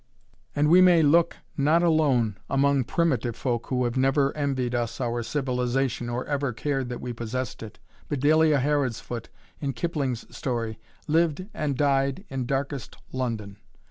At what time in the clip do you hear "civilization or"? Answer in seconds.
5.21-6.25